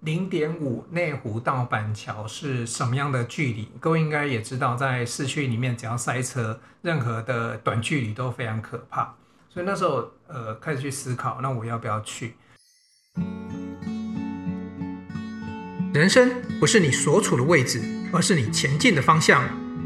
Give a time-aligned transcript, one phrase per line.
[0.00, 3.68] 零点五内湖到板桥是什么样的距离？
[3.78, 9.14] 各位应该也知道，在市区里面只要塞车，任何的短距离都非常可怕。
[9.50, 12.34] 所以那时候呃开始去思考，那我要不要去？
[15.92, 19.42] 人生不是你所处的位置，而是你前进的方向。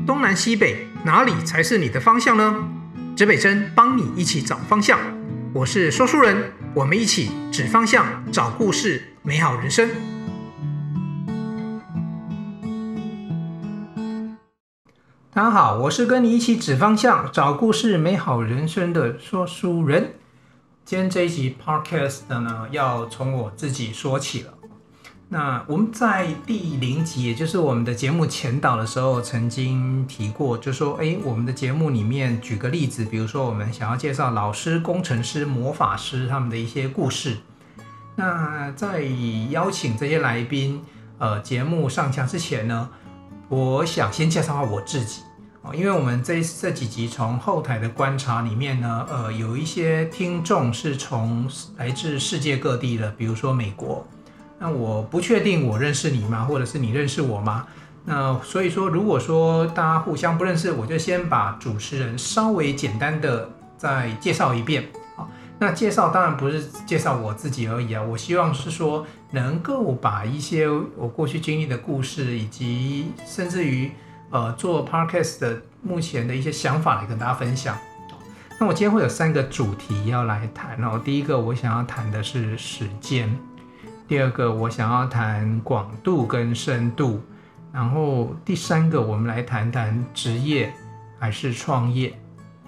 [0.07, 2.69] 东南西北，哪里才是你的方向呢？
[3.17, 5.01] 指北针帮你一起找方向。
[5.55, 9.89] 我是说书人，我们一起指方向，找故事，美好人生。
[15.33, 20.15] 大家好，我是跟你一起指方向、找故事、美好人生的说书人。
[20.85, 24.54] 今天这一集 Podcast 的呢，要从我自己说起了。
[25.29, 37.39] 那我们在第零集，也就是我们的节目前导的时候，曾经提过，就说，哎，我们的节目里面举个例子，比如说我们想要介绍老师、工程师、魔法师他们的一些故事。
[38.15, 39.03] 那在
[39.51, 40.81] 邀请这些来宾，
[41.19, 42.89] 呃，节目上架之前呢，
[43.49, 45.23] 我想先介绍下我自己
[45.63, 54.07] 啊，因为我们这这几集从后台的观察里面呢，呃，有一些听众是从来自世界各地的，比如说美国。
[54.65, 56.43] 那我不确定我认识你吗？
[56.43, 57.67] 或者是你认识我吗？
[58.07, 64.89] 那所以说，如果说大家互相不认识，我就先把主持人稍微简单的再介绍一遍。
[65.17, 73.93] 好，那介绍当然不是介绍我自己而已啊，我希望是说能够把一些我过去经历的故事，以及甚至于
[74.31, 77.77] 呃做 podcast 的目前的一些想法来跟大家分享。
[78.59, 80.99] 那我今天会有三个主题要来谈哦。
[81.05, 83.39] 第一个我想要谈的是时间。
[84.07, 87.23] 第二个，我想要谈广度跟深度，
[87.73, 90.71] 然后第三个，我们来谈谈职业
[91.19, 92.13] 还是创业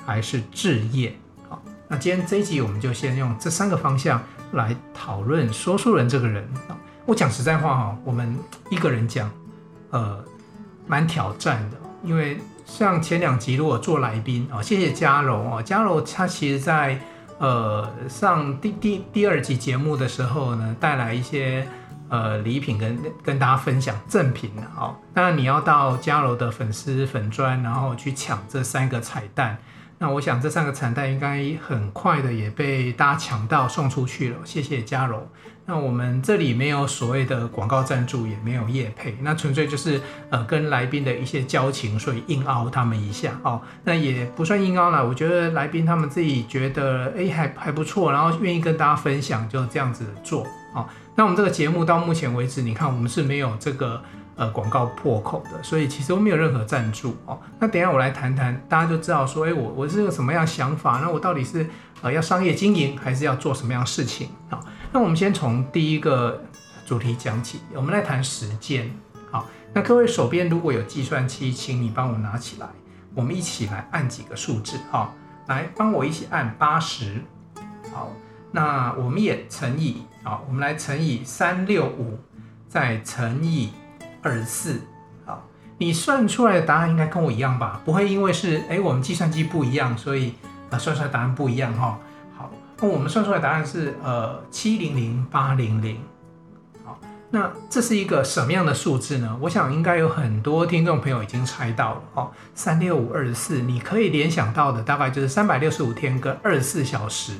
[0.06, 1.14] 还是置业。
[1.46, 6.48] 好，那今天这一集我们就先用这三个方向来讨论说书人这个人。
[7.04, 8.34] 我讲实在话哈，我们
[8.70, 9.30] 一个人讲，
[9.90, 10.24] 呃，
[10.86, 16.98] 蛮挑战的，因为像前两集如果做来宾啊，谢谢嘉柔啊，嘉柔他其实在。
[17.38, 21.66] 呃，上第第第二集节目的时候呢，带来一些
[22.08, 24.96] 呃礼品跟跟大家分享赠品哦。
[25.12, 29.58] 当然你要到嘉柔的粉丝粉砖，然后去抢这三个彩蛋。
[29.98, 34.36] 那我想这三个彩蛋应该很快的也被大家抢到送出去了。
[34.44, 35.26] 谢谢嘉柔。
[35.64, 43.60] 那我们这里没有所谓的广告赞助，也没有业配，那纯粹就是呃跟来宾的一些交情，所以硬凹他们一下哦。
[43.82, 50.86] 那也不算硬凹啦，我觉得来宾他们自己觉得哎还还不错，然后愿意跟大家分享，就这样子做哦。
[51.16, 54.02] 那我们这个节目到目前为止，你看我们是没有这个。
[54.36, 57.40] 呃，广告破口的，所以其实我没有任何赞助哦。
[57.58, 61.00] 那等下我来谈谈，大家就知道说，哎，我我是个什么样想法？
[61.00, 61.66] 那我到底是
[62.02, 64.60] 呃要商业经营，还是要做什么样事情啊？
[64.92, 66.44] 那我们先从第一个
[66.84, 68.90] 主题讲起，我们来谈时间。
[69.30, 72.66] 好，那各位手边如果有计算器，请你帮我拿起来，
[73.14, 74.76] 我们一起来按几个数字。
[74.90, 75.14] 好，
[75.46, 77.22] 来帮我一起按八十。
[77.90, 78.12] 好，
[78.52, 82.18] 那我们也乘以，好，我们来乘以三六五，
[82.68, 83.70] 再乘以。
[84.26, 84.80] 二十四，
[85.24, 85.40] 好，
[85.78, 87.80] 你算出来的答案应该跟我一样吧？
[87.84, 90.34] 不会因为是哎，我们计算机不一样，所以
[90.68, 91.96] 啊算出来答案不一样哈。
[92.36, 92.50] 好，
[92.80, 96.00] 那我们算出来答案是呃七零零八零零。
[96.84, 96.98] 好，
[97.30, 99.38] 那这是一个什么样的数字呢？
[99.40, 102.32] 我想应该有很多听众朋友已经猜到了哦。
[102.52, 107.32] 三六五二十四，你可以联想到的大概就是三百六十五天跟二十四小时。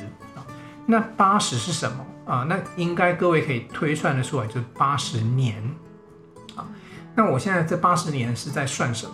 [0.86, 2.46] 那八十是什么啊？
[2.48, 5.60] 那应该各位可以推算得出来，就是八十年。
[7.16, 9.12] 那我现在这八十年是在算什么？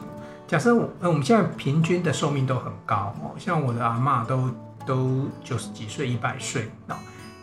[0.49, 4.51] 假设我呃我们现在平均的寿命都很高哦，像我的阿嬷都
[4.85, 6.99] 都九十几岁、一百岁啊。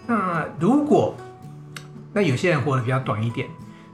[0.06, 1.16] 那如果
[2.14, 3.48] 那有些人活得比较短一点，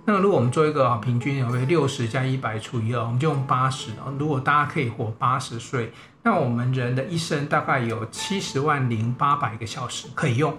[0.04, 4.12] 那如果我们做一个平均，有没六十加一百除以二，我们就用八十啊。
[4.18, 5.94] 如果大家可以活八十岁，
[6.24, 10.54] 那我们人的一生大概有七十万零八百个小时可以用。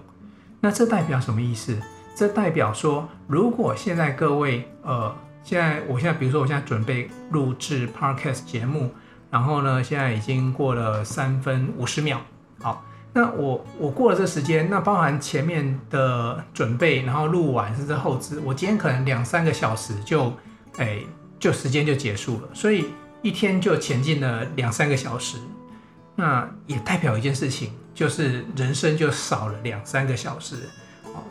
[0.60, 1.78] 那这代表什么意思？
[2.16, 5.14] 这代表说，如果现在各位呃。
[5.46, 8.92] 现在，我现在，比如说，我现在准备录制 Podcast 节目，
[9.30, 12.20] 然后呢，现在已经过了三分五十秒。
[12.60, 20.32] 好，那我我过了这时间，那包含前面的准备，然后录完甚至后制，我今天可能两三个小时就，
[20.78, 20.98] 哎，
[21.38, 22.86] 就时间就结束了，所以
[23.22, 25.38] 一天就前进了两三个小时，
[26.16, 30.56] 那也代表一件事情，就是人生就少了两三个小时，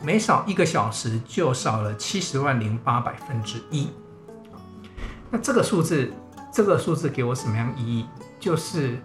[0.02, 3.90] 每少一个小时就少了七十万零八百分之一。
[5.30, 6.12] 那这个数字，
[6.52, 8.06] 这个数字给我什么样意义？
[8.38, 8.98] 就是，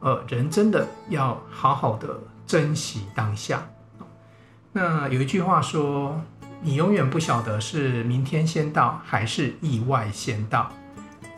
[0.00, 2.08] 呃，人真的要好好的
[2.46, 3.62] 珍惜当下。
[4.72, 6.18] 那有一句话说，
[6.62, 10.70] 你永远不晓得是明天先到还是意外先到。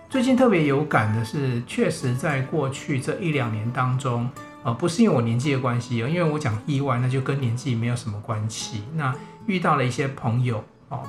[0.08, 4.31] 最近特别有感的是，确实在过去这一两年当中，
[4.62, 8.84] 呃，不是因为我年纪的关系，因为我讲意外，那就跟年纪没有什么关系。
[8.94, 9.12] 那
[9.46, 11.02] 遇到了一些朋友哦，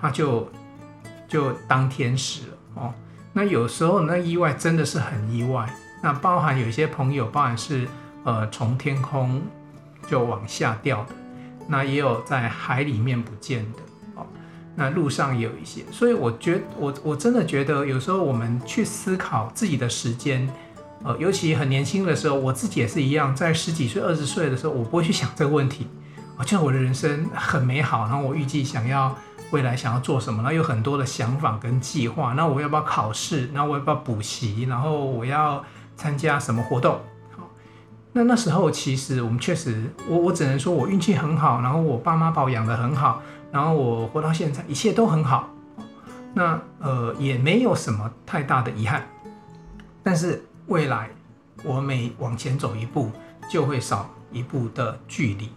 [0.00, 0.48] 他就
[1.28, 2.94] 就当天使了哦。
[3.32, 5.68] 那有时候那意外真的是很意外。
[6.02, 7.88] 那包含有一些朋友，包含是
[8.24, 9.40] 呃从天空
[10.06, 11.14] 就往下掉的，
[11.66, 13.78] 那也有在海里面不见的
[14.16, 14.26] 哦。
[14.76, 20.46] 那路上也有一些，所以我觉得我我真的觉得有时候我们去思考自己的时间，
[21.02, 25.86] 呃，尤其很年轻的时候，我自己也是一样，在十几岁、二十岁的时候，我不会去想这个问题。
[26.36, 29.16] 我觉得我的人生很美好，然后我预计想要
[29.54, 32.32] 未来想要做什么，然后有很多的想法跟计划。
[32.32, 33.48] 那我要不要考试？
[33.52, 34.64] 那我要不要补习？
[34.64, 35.64] 然后我要
[35.94, 37.00] 参加什么活动？
[37.30, 37.48] 好，
[38.12, 43.22] 那那时候其实我们确实，我我只能说我运气很好，然后我爸妈把我养得很好。
[43.52, 45.48] 然后我活到现在，一切都很好，
[46.34, 49.08] 那呃也没有什么太大的遗憾。
[50.02, 51.08] 但是未来
[51.62, 53.12] 我每往前走一步，
[53.48, 55.48] 就会少一步的距离，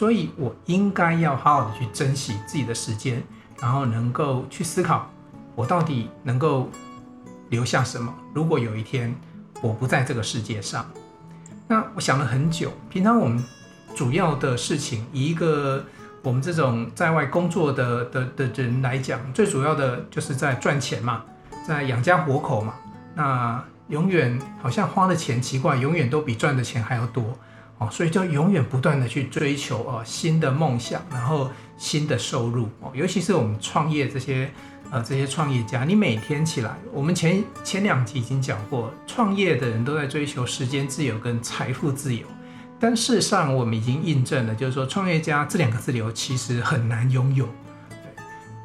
[0.00, 3.22] 所以我应该要好好的去珍惜自己的时间，
[3.60, 5.10] 然后能够去思考，
[5.54, 6.70] 我到底能够
[7.50, 8.10] 留下什么。
[8.32, 9.14] 如果有一天
[9.60, 10.90] 我不在这个世界上，
[11.68, 12.72] 那我想了很久。
[12.88, 13.44] 平常我们
[13.94, 15.84] 主要的事情，以一个
[16.22, 21.24] 我们这种在外工作的的的人来讲，最主要的就是在赚钱嘛，
[21.68, 22.72] 在养家活口嘛。
[23.14, 27.38] 那永远好像花的钱奇怪，永远都比赚的钱还要多
[27.80, 32.92] 哦，所以就永远不断的去追求哦新的梦想，然后新的收入哦。
[32.94, 34.50] 尤其是我们创业这些
[34.90, 42.26] 呃这些创业家，你每天起来，我们前前两集已经讲过，创业的人都在追求时间自由跟财富自由。
[42.78, 47.46] 但事实上，我们已经印证了，就是说，创业家这两个字流其实很难拥有。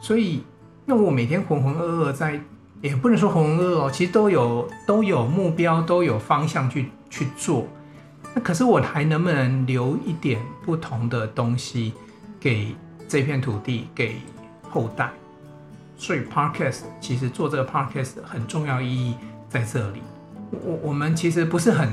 [0.02, 0.44] 所以，
[0.86, 2.40] 那我每天浑浑噩噩在，
[2.82, 7.68] 也不能说浑浑噩噩哦，其实都有都有目标，都有方向去去做。
[8.36, 11.94] 那可是我还能不能留一点不同的东西
[12.40, 12.76] 给
[13.08, 14.18] 这片土地，给
[14.70, 15.10] 后代？
[15.98, 19.16] 所以，Podcast 其实做这个 Podcast 很重要意义
[19.50, 20.02] 在这里。
[20.52, 21.90] 我我们其实不是很。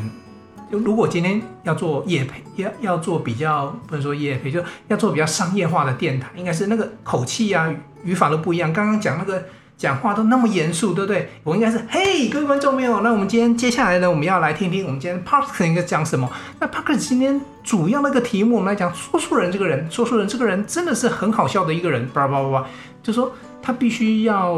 [0.70, 7.70] 就如果今天要做业配，要要做比较不能说业配，就要做比较商业化的电台，应该是那个口气啊、
[8.04, 8.72] 语法都不一样。
[8.72, 9.44] 刚刚讲那个
[9.82, 11.28] 讲话都那么严肃，对不对？
[11.42, 16.30] 我应该是嘿，各位观众朋友，那我们今天接下来呢，我们要来听听我们今天 Parker 应该讲什么。
[16.60, 22.66] 那 Parker 今天主要那个题目，我们来讲说书人这个人，说书人这个人真的是很好笑的一个人，叭叭叭叭，
[23.02, 24.54] 就说他必须要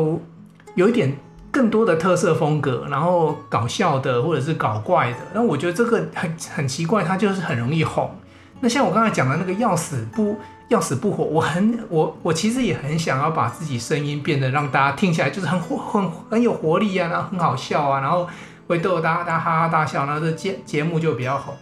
[0.74, 1.16] 有一点。
[1.50, 8.10] 更多的特色风格，然后搞笑的或者是搞怪的，那我觉得这个很很奇怪，他就是很容易红。
[8.58, 10.36] 那像我刚才讲的那个要死不
[10.68, 18.28] 要死不活，我很我我其实也很想要把自己声音变得让大家听起来就是很活很很有活力啊，然后很好笑啊，然后
[18.66, 21.54] 会逗大家大哈哈大笑，然后这节节目就比较红。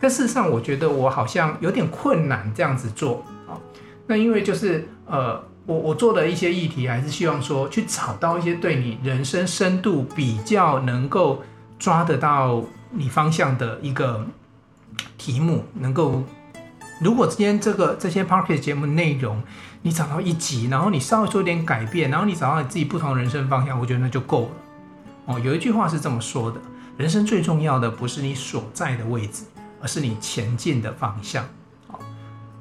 [0.00, 3.58] 但事实上，我觉得我好像有点困难这样子做啊。
[4.06, 5.42] 那因为就是呃。
[5.66, 11.44] 我我做的一些议题，还是希望说去找到一些对你人生深度比较能够
[11.78, 12.60] 抓得到
[12.90, 14.26] 你方向的一个
[15.16, 16.24] 题目，能够
[17.00, 19.42] 如果今天这个这些 Podcast 节目内容
[19.82, 24.50] 你找到一集，然后你稍微做点改变，然后你找到你自己不同的人生方向，我觉得那就够了。
[25.26, 26.60] 哦，有一句话是这么说的：
[26.96, 29.44] 人生最重要的不是你所在的位置，
[29.80, 31.44] 而是你前进的方向。
[31.88, 31.98] 哦，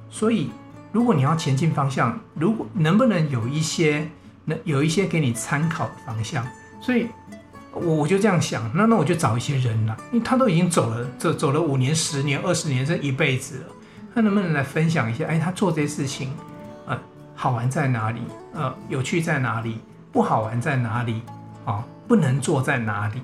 [0.09, 0.49] 所以。
[0.91, 4.09] 如果你要前进方向，如果能不能有一些，
[4.45, 6.43] 能有一些给你参考的方向？
[6.81, 7.05] 所以，
[7.71, 13.67] 我我就这样想，那那我就找一些人了，因为他都已经走了，走走了五年、十年、二十年，这一辈子了，
[14.19, 15.25] 那能不能来分享一下？
[15.25, 16.29] 哎，他做这些事情，
[16.85, 16.99] 呃，
[17.35, 18.19] 好玩在哪里？
[18.53, 19.79] 呃，有趣在哪里？
[20.11, 21.21] 不好玩在哪里？
[21.63, 23.21] 啊，不能做在哪里？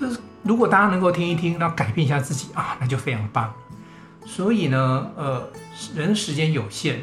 [0.00, 3.52] 就是如果大家能够听一听，然后改变一下自己啊，那就非常棒。
[4.24, 5.46] 所以呢，呃，
[5.94, 7.00] 人时间有限，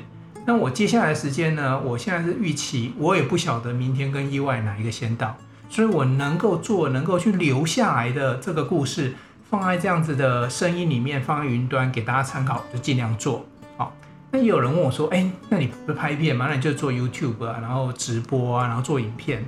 [0.48, 5.38] 那我接下来时间呢，我现在是预期，我也不晓得明天跟意外哪一个先到，
[5.70, 9.14] 所以我能够做，能够去留下来的这个故事，
[9.50, 13.46] 放在这样子的声音里面，放在云端给大家参考，就尽量做。
[13.78, 13.94] 好，
[14.32, 16.48] 那也有人问我说，哎，那你不拍片吗？
[16.50, 19.46] 那你就做 YouTube 啊，然后直播啊，然后做影片。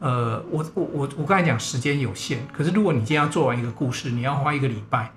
[0.00, 5.10] 呃，我我我我刚才讲时间有限，可是如果你今天要做完一个故事，你要花一个礼拜。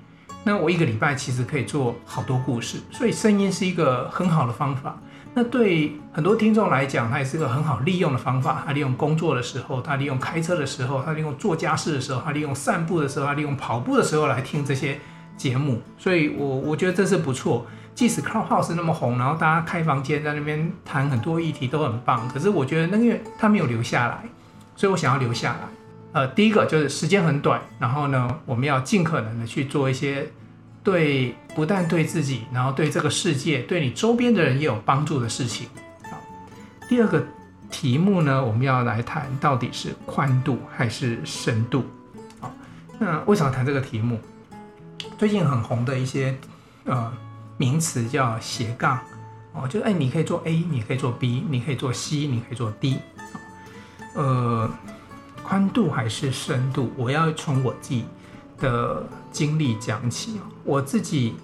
[0.43, 4.99] 那我一个礼拜其实可以做好多故事，所以声音是一个很好的方法。
[5.37, 8.63] 那对很多听众来讲，它也是一个很好利用的方法。
[8.65, 14.97] 他利用工作的时候，他利用开车的时候，他利用做家事的时候，他利用散步的时候，他利用跑步的时候来听这些
[15.35, 15.81] 节目。
[15.97, 17.67] 所以我我觉得这是不错。
[17.93, 24.23] 即使 Clubhouse 那么红，然后大家开房间在那边谈很多议题都很棒，可是我觉得那个他没有留下来，
[24.77, 25.59] 所以我想要留下来。
[26.13, 30.29] 呃，第一个就是时间很短，然后呢，我们要尽可能的去做一些
[30.85, 35.67] 对不但对自己，然后对这个世界，对你周边的人也有帮助的事情。
[36.03, 36.15] 啊，
[36.87, 37.25] 第二个
[37.71, 41.83] 题目呢，我们要来谈到底是宽度还是深度。
[42.39, 42.53] 啊，
[42.99, 44.19] 那为什么谈这个题目？
[45.17, 46.37] 最近很红的一些
[46.85, 47.11] 呃
[47.57, 48.99] 名词叫斜杠
[49.53, 52.99] 哦，就是哎，你可以做 A，你可以做 B，你可以做 C，你可以做 D。
[54.13, 54.69] 呃。
[55.47, 56.91] 宽度还是深度？
[56.97, 58.03] 我要从我自己
[58.59, 60.39] 的经历讲起。
[60.63, 61.35] 我自己，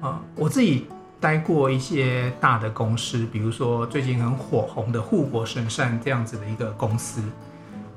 [0.00, 0.86] 呃，我自己
[1.20, 7.22] 待过一些大的公司，比如说最近很火红的护国神山这样子的一个公司。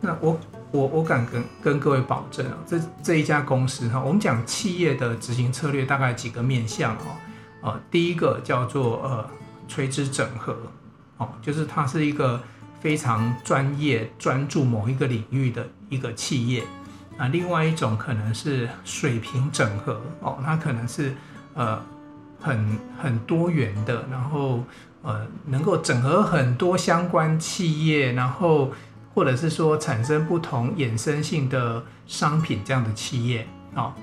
[0.01, 0.37] 那我
[0.71, 7.17] 我我敢跟跟各位保证啊，这这一家公司哈，我们讲企业的执行策略大概几个面向哦。
[7.61, 9.29] 呃，第一个叫做呃
[9.67, 10.55] 垂直整合，
[11.17, 12.41] 哦，就是它是一个。
[12.81, 16.63] 非常专业、专注某一个领域的一个企业，
[17.17, 21.15] 啊，另外一种可能是水平整合哦，它可能是
[21.53, 21.81] 呃
[22.39, 24.63] 很很多元的，然后
[25.01, 28.71] 呃能够整合很多相关企业，然后
[29.13, 33.93] 或者是说产生不同衍生性的商品这样的企业哦。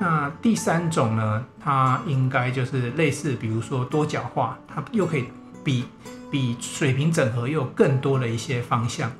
[0.00, 5.26] 那第三种呢，它应该就是类似，比如说多角化，它又可以
[5.64, 5.84] 比。
[6.30, 9.10] 比水平整合又更多的一些方向，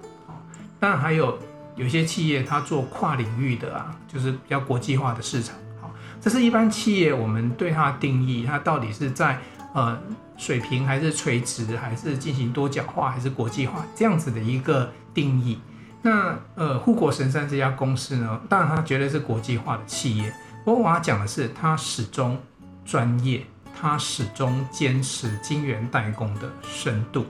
[0.78, 1.38] 当然还有
[1.78, 9.38] 有些企业它做跨领域的啊，就是比较国际化的市场，好，这是一般企业我们对它的定义，它到底是在
[9.72, 9.98] 呃
[10.36, 15.58] 水平还是垂直，还是进行多角化，还是国际化这样子的一个定义。
[16.02, 20.30] 那呃护国神山这家公司呢，当然它绝对是国际化的企业，
[20.64, 22.38] 不过我要讲的是它始终
[22.84, 23.42] 专业。
[23.80, 27.24] 它始终坚持晶圆代工的深度，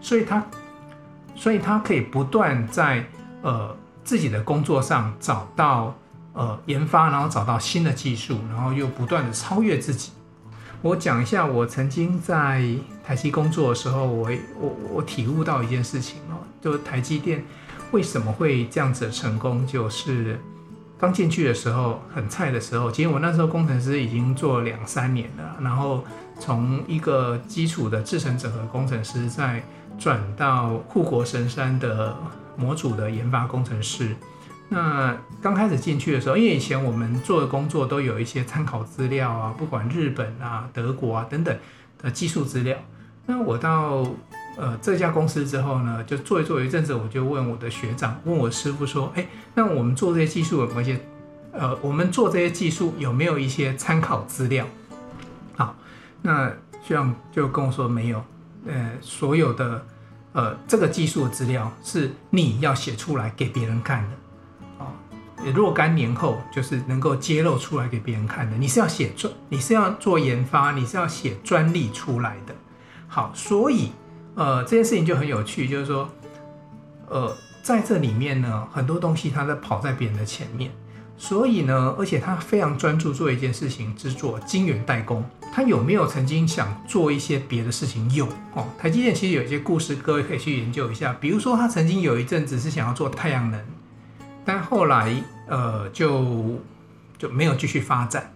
[0.00, 0.42] 所以它，
[1.36, 3.04] 所以它可以不断在
[3.42, 5.94] 呃自己的工作上找到
[6.32, 10.12] 呃研发，然后找到新的技术，然后又不断的超越自己。
[10.82, 12.64] 我讲一下，我曾经在
[13.04, 17.44] 台积工作的时候，我我我体悟到一件事情哦，就台积电
[17.90, 20.40] 为什么会这样子的成功，就是。
[20.98, 26.04] 刚进去的时候很菜的时候，其实我那时候工程师已经做两三年了，然后
[26.38, 29.64] 从一个基础的制程整合工程师，再
[29.98, 32.14] 转到护国神山的
[32.56, 34.14] 模组的研发工程师。
[34.68, 41.56] 那刚开始进去的时候，因为以前我们做的工作都有一些参考资料啊，不管日本啊、德国啊等等
[42.00, 42.76] 的技术资料。
[43.26, 44.06] 那我到
[44.56, 51.00] 呃，这家公司之后呢，就做一做一阵子，我就问我的学长，问我师傅说，哎，那我们做这些技术有没有一些，
[51.52, 54.66] 呃，我们做这些技术有没有一些参考资料？
[55.56, 55.76] 好，
[56.22, 56.48] 那
[56.82, 58.22] 学长就跟我说没有，
[58.66, 59.84] 呃，所有的
[60.32, 64.16] 呃这个技术的资料是你要写出来给别人看的，
[64.78, 64.86] 哦，
[65.54, 72.54] 若干年后就是能够揭露出来给别人看的，你是要写专，你是要做研发，你是要写专利出来的。
[73.08, 73.92] 好，所以。
[74.36, 76.08] 呃，这件事情就很有趣，就是说，
[77.08, 80.70] 呃，在这里面呢，很多东西他在跑在别人的前面，
[81.18, 85.28] 所以呢，而且他非常专注做一件事情，制作晶圆代工。
[85.52, 88.08] 他有没有曾经想做一些别的事情？
[88.14, 91.16] 有哦，台积电其实有一些故事，各位可以去研究一下。
[91.20, 93.60] 比如说，他曾经有一阵子是想要做太阳能，
[94.44, 95.12] 但后来
[95.48, 96.58] 呃就
[97.18, 98.32] 就没有继续发展。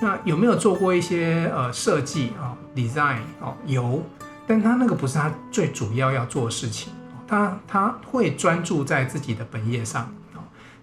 [0.00, 4.02] 那有没有做过一些呃设计啊，design 哦，有。
[4.46, 6.92] 但他那个不是他最主要要做的事情，
[7.26, 10.12] 他他会专注在自己的本业上，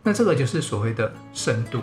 [0.04, 1.82] 那这个就是所谓的深度。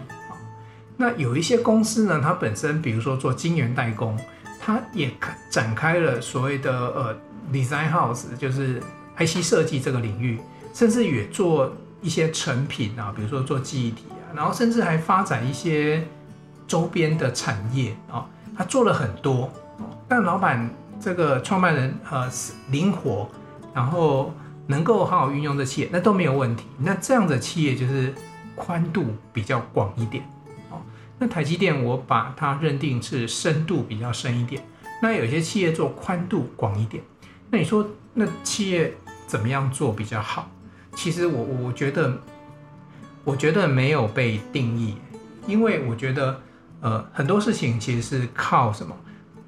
[1.02, 4.16] 那有一些公司呢，它本身比如说做晶圆代工，
[4.60, 5.10] 它也
[5.50, 7.16] 展开了所谓的呃
[7.52, 8.80] design house，就是
[9.18, 10.38] IC 设计这个领域，
[10.72, 16.06] 甚至也做一些成品啊，比如说做记忆体啊，然后甚至还发展一些
[16.68, 18.24] 周边的产业啊，
[18.56, 19.50] 他做了很多，
[20.06, 20.70] 但老板。
[21.04, 22.30] 这个创办人呃
[22.70, 23.28] 灵活，
[23.74, 24.32] 然后
[24.68, 26.66] 能够好好运用这企业，那都没有问题。
[26.78, 28.14] 那这样的企业就是
[28.54, 30.22] 宽度比较广一点。
[31.22, 34.60] 那台积电我把它认定是深度比较深一点。
[35.00, 37.00] 那有些企业做宽度广一点。
[37.48, 38.92] 那你说那企业
[39.24, 40.50] 怎么样做比较好？
[40.96, 42.18] 其实我我觉得
[43.22, 44.96] 我觉得没有被定义，
[45.46, 46.40] 因为我觉得
[46.80, 48.92] 呃很多事情其实是靠什么？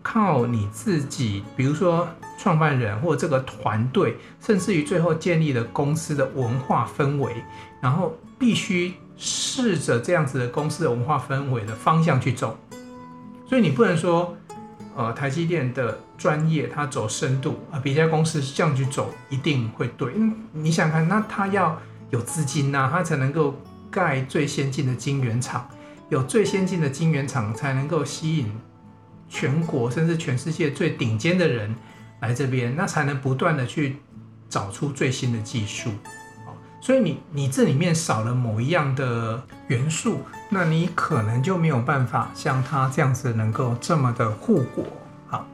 [0.00, 2.06] 靠你自己，比如说
[2.38, 7.34] 创办人或这个团队，甚至于最后建立了公司的文化氛围，
[7.80, 12.58] 然后必须试着这样子的公司的文化氛围的方向去走。
[13.48, 14.36] 所以你不能说
[14.96, 20.12] 呃，台积电的专业，它走深度啊，别家公司这样去走一定会对。
[20.14, 21.80] 因为你想看，那它要
[22.10, 25.68] 有资金呐、它才能够盖最先进的晶圆厂，
[26.10, 28.46] 有最先进的晶圆厂才能够吸引
[29.28, 31.74] 全国甚至全世界最顶尖的人
[32.20, 33.96] 来这边，那才能不断的去
[34.48, 35.90] 找出最新的技术。
[36.84, 44.84] 所以你你这里面少了某一样的元素，那你可能就没有办法像他这样子能够这么的护国。
[45.26, 45.48] 好，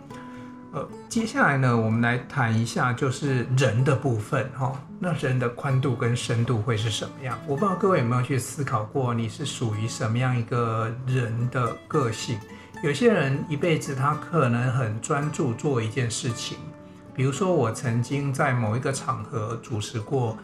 [0.73, 4.73] 呃，接下来呢，我们来谈一下就是人的部分哈。
[4.99, 7.39] 那人的宽度跟深度会是什么样？
[7.47, 12.41] 我不知道各位有没有去思考过，你是属于什么样一个人的个性？
[12.83, 16.59] 有些人一辈子他可能很专注做一件事情，
[17.15, 20.37] 比如说我曾经在某一个场合主持过。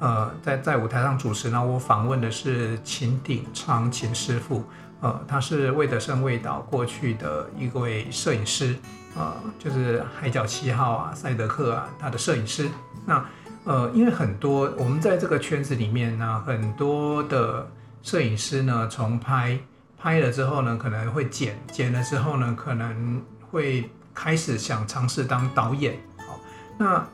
[0.00, 4.64] 呃，在在舞台上主持呢，我访问的是秦鼎昌秦师傅，
[5.00, 8.76] 呃，他是魏德圣魏导过去的一位摄影师，
[9.16, 12.68] 呃，就是《海角七号》啊，《赛德克》啊，他的摄影师。
[13.06, 13.24] 那
[13.64, 17.66] 呃，因为很多我们在这个圈子里面呢，很多的
[18.02, 19.58] 摄影师呢，从拍
[19.96, 25.98] 拍了之后呢，可能会剪剪了之后呢，可能会开始想尝试当导演。
[26.18, 26.38] 好，
[26.76, 27.06] 那。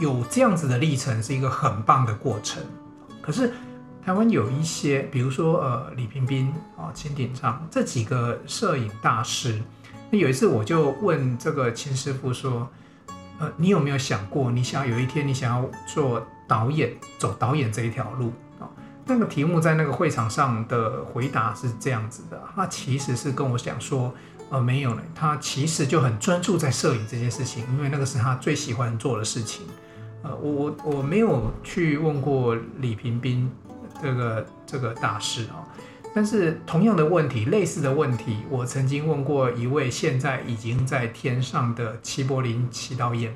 [0.00, 2.62] 有这样子的历程是一个很棒的过程，
[3.22, 3.52] 可是
[4.04, 9.62] 台湾有一些，比如说呃李屏宾啊、秦鼎昌这几个摄影大师，
[10.10, 12.68] 那有一次我就问这个秦师傅说，
[13.38, 18.66] 呃你有没有想过，你想有一天你想要做导演，走导演这一条路啊？
[19.06, 24.12] 那个题目在那个会场上的回答是这样子的，他其实是跟我讲说，
[24.50, 29.64] 呃没有呢，他其实就很专注在摄影这件事情，因为那个是他最喜欢做的事情。
[30.24, 33.50] 呃，我我我没有去问过李平斌
[34.02, 35.60] 这个这个大师啊，
[36.14, 43.34] 但是同样的问题，类似的问题，我曾经问过一位现在已经在天上的齐柏林齐导演。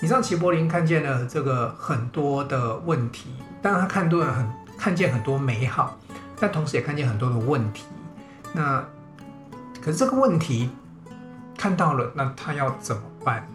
[0.00, 3.30] 你知道齐柏林看见了这个很多的问题，
[3.62, 4.44] 当然他看多了很
[4.76, 5.96] 看见很多美好，
[6.40, 7.84] 但同时也看见很多的问题。
[8.52, 8.84] 那
[9.80, 10.70] 可是这个问题
[11.56, 13.46] 看到了，那他要怎么办？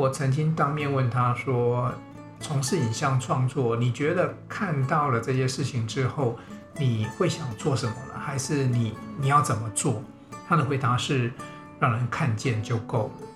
[0.00, 1.92] 我曾经当面问他说
[2.40, 6.38] ：“从事影像创作，你觉得看到了这些事情之后，
[6.78, 8.14] 你会想做什么呢？
[8.18, 10.02] 还是你你要怎么做？”
[10.48, 11.30] 他的回答是
[11.78, 13.26] ：“让人看见就够了。”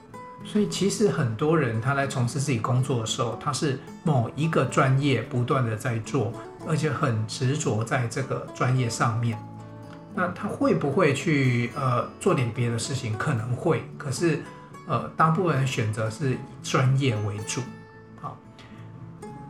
[0.42, 6.32] 所以其实很多人他在从事自己工作的时候，他是某一个专业不断的在做，
[6.66, 9.38] 而且很执着在这个专业上面。
[10.14, 13.12] 那他会不会去呃做点别的事情？
[13.18, 14.42] 可能会，可是。
[14.86, 17.62] 呃，大部分人选择是以专业为主。
[18.20, 18.36] 好，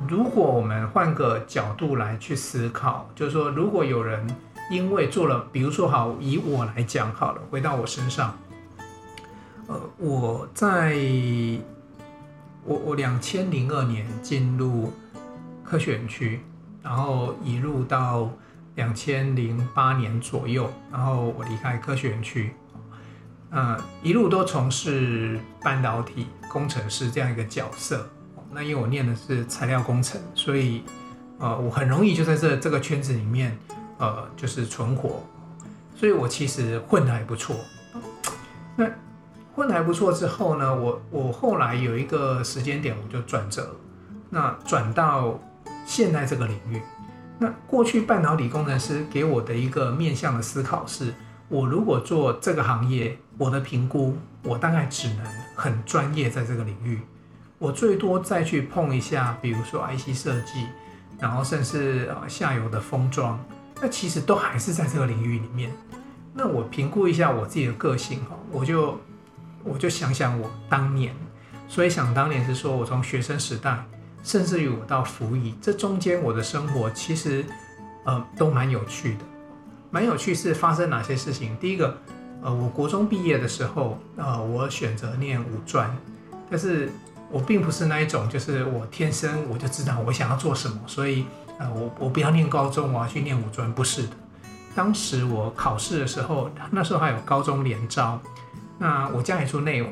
[0.08, 4.24] 如果我们换个角度来去思考，就是说，如果有人
[4.70, 8.36] 因为做了，比如说，好，以我来讲好了，回到我身上，
[9.66, 10.96] 呃，我在
[12.64, 14.92] 我我两千零二年进入
[15.64, 16.40] 科学园区，
[16.82, 18.30] 然后一路到
[18.76, 22.54] 两千零八年左右，然后我离开科学园区。
[23.56, 28.04] 嗯，一路都从事半导体工程师这样一个角色。
[28.50, 30.82] 那因为我念的是材料工程，所以
[31.38, 33.56] 呃，我很容易就在这这个圈子里面，
[33.98, 35.22] 呃，就是存活。
[35.94, 37.54] 所以我其实混得还不错。
[38.74, 38.90] 那
[39.54, 43.76] 混得还不错之后呢，我我后来有一个时间点，我就转折，
[44.30, 45.38] 那转到
[45.86, 46.82] 现在这个领域。
[47.38, 51.14] 那过去半导体工程师给我的一个面向的思考是。
[51.50, 57.00] 我如果做这个行业，我的评估，我大概只能很专业在这个领域，
[57.58, 60.66] 我最多再去碰一下，比如说 IC 设计，
[61.18, 63.42] 然后甚至呃下游的封装，
[63.80, 65.70] 那其实都还是在这个领域里面。
[66.32, 68.98] 那我评估一下我自己的个性哈，我就
[69.62, 71.14] 我就想想我当年，
[71.68, 73.84] 所以想当年是说我从学生时代，
[74.22, 77.44] 甚至于我到服役，这中间我的生活其实
[78.04, 79.20] 呃都蛮有趣的。
[79.90, 81.56] 蛮有趣，是发生哪些事情？
[81.58, 81.96] 第一个，
[82.44, 85.90] 呃，我国中毕业的时候，呃，我选择念五专，
[86.50, 86.92] 但是
[87.30, 91.24] 我并不是那一种，就是我天生我就知道我想要做什么，所以，
[91.58, 94.10] 呃，我我不要念高中，我要去念五专，不是的。
[94.74, 98.20] 当时我考试的时候，那时候还有高中联招，
[98.76, 99.90] 那我家里住内湖，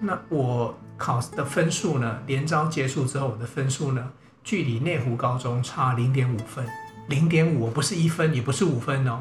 [0.00, 4.10] 那我考的分数呢，联招结束之后，我的分数呢，
[4.42, 6.66] 距离内湖高中差零点五分。
[7.06, 9.20] 零点五，不是一分，也不是五分哦，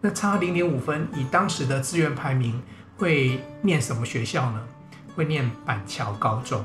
[0.00, 2.62] 那差零点五分，以当时的志愿排名，
[2.96, 4.62] 会念什么学校呢？
[5.16, 6.64] 会念板桥高中，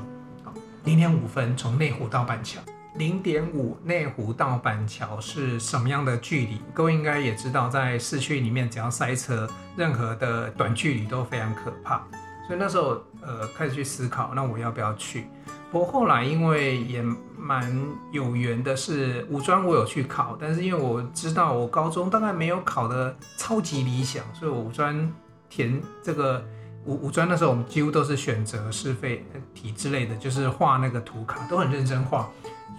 [0.84, 2.60] 零点五分从内湖到板桥。
[2.94, 6.60] 零点五内湖到板桥是什么样的距离？
[6.72, 12.06] 各位应该也知道，在市区里面只要塞车，任何的短距离都非常可怕。
[12.46, 15.26] 所以那时候呃开始去思考，那我要不要去？
[15.74, 17.02] 不过后来因为也
[17.36, 17.76] 蛮
[18.12, 25.12] 有缘的是，五专我有去考，但是因为我知道我高中大概没有考的超级理想，所以我五专
[25.50, 26.46] 填这个
[26.86, 32.30] 五五专的时候我们几乎都是选择是非题之类的，就是画那个图卡都很认真画。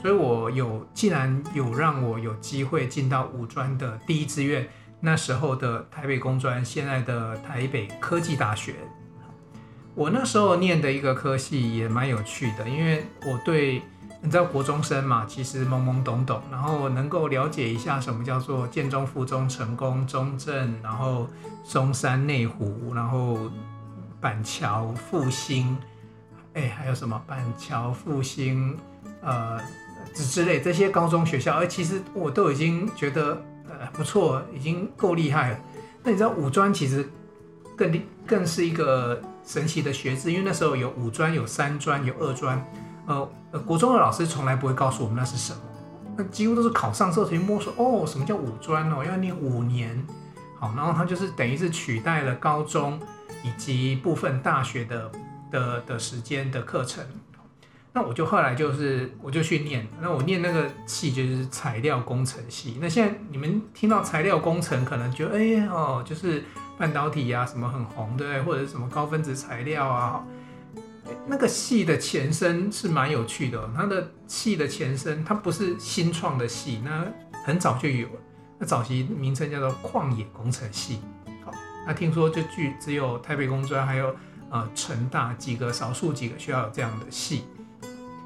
[0.02, 4.66] 所以，我有既然有让我有机会进到五专的第一志愿，
[5.02, 8.76] 那时候的台北工专，现在的台北科技大学。
[9.96, 13.82] 我那时候念的一个科系也蛮有趣的，因为我对
[14.22, 21.28] 你知道国中生嘛，其实懵懵懂懂，然后能够了解一下什么叫做建中、附中、成功、中正，然后
[21.64, 23.38] 松山、内湖，然后
[24.20, 25.78] 板桥、复兴，
[26.54, 28.78] 哎，还有什么板桥、复兴，
[29.22, 29.60] 呃。
[30.14, 35.60] 之之类这些高中学校，而其实我都已经觉得呃不错，已经够厉害了。
[36.04, 37.10] 那你知道五专其实
[37.76, 42.66] 更更是一个神奇的学制，因为那时候有五专、有三专、有二专。
[43.06, 43.30] 呃，
[43.66, 45.60] 国中的老师从来不会告诉我们那是什么，
[46.18, 47.72] 那几乎都是考上之后才摸索。
[47.78, 49.04] 哦，什么叫五专哦？
[49.06, 50.06] 要念五年。
[50.60, 53.00] 好，然后它就是等于是取代了高中
[53.44, 55.12] 以及部分大学的
[55.52, 57.04] 的的时间的课程。
[57.94, 59.88] 那我就后来就是，我就去念。
[60.02, 62.78] 那我念那个系就是材料工程系。
[62.82, 66.44] 那现在你们听到材料工程，可能觉得哎哦，就是
[66.78, 68.42] 半导体啊什么很红，对不对？
[68.42, 70.24] 或者什么高分子材料啊。
[71.28, 73.70] 那个系的前身是蛮有趣的。
[73.76, 77.06] 它的系的前身，它不是新创的系，那
[77.44, 78.14] 很早就有了。
[78.58, 81.02] 那早期名称叫做矿野工程系。
[81.44, 81.52] 好，
[81.86, 84.16] 那听说就据只有台北工专还有
[84.50, 87.46] 呃成大几个少数几个学校有这样的系。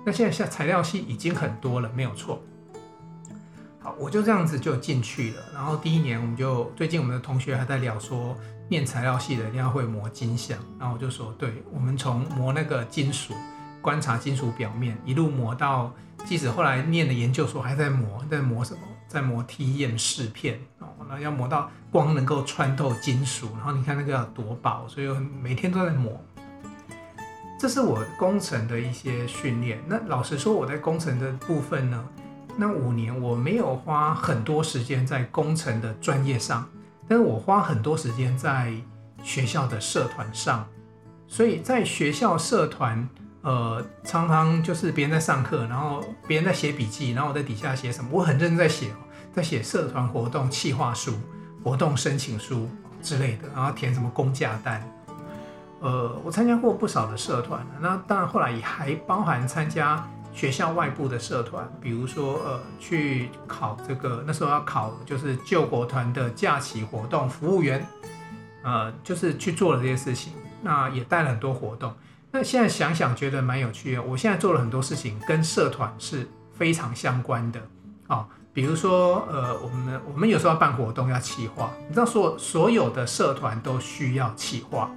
[0.06, 2.42] 那现在像材料系已经很多了，没有错。
[4.00, 5.44] 我就这样子就进去了。
[5.54, 8.36] 然后第一年我们就最近我们的同学还在聊说，
[8.70, 10.58] 念材料系的一定要会磨金相。
[10.80, 13.34] 然后我就说，对，我们从磨那个金属，
[13.82, 15.94] 观察金属表面，一路磨到，
[16.26, 18.80] 即使后来念的研究所还在磨，在磨什么？
[19.08, 23.50] 在磨 TEM 试片哦，那要磨到光能够穿透金属。
[23.58, 25.08] 然后你看那个要多薄，所以
[25.42, 26.22] 每天都在磨。
[27.60, 29.80] 这是我工程的一些训练。
[29.88, 32.06] 那老实说，我在工程的部分呢，
[32.60, 36.68] 那五年我没有花很多时间在工程的专业上，
[37.08, 38.74] 但是我花很多时间在
[39.24, 40.68] 学校的社团上。
[41.26, 43.08] 所以在学校社团，
[43.44, 48.88] 呃，常常就是别人在上课，然后别人在写笔记，然后我在底下写什么，我很认真在写，
[49.34, 51.14] 在写社团活动企划书、
[51.64, 52.70] 活动申请书
[53.02, 54.84] 之类的，然后填什么公假单。
[55.80, 67.86] 呃，我参加过不少的社团，那当然后来也还包含参加学校外部的社团，比如说呃去考这个，那时候要考就是救国团的假期活动服务员，
[68.64, 71.94] 呃，就是去做了这些事情，那也带了很多活动。
[72.32, 77.60] 那现在想想觉得蛮有趣的，我现在做了很多事情跟社团是非常相关的
[78.08, 84.90] 啊，比如说呃我们我们有时候要办活动要企划，你知道所所有的社团都需要企划。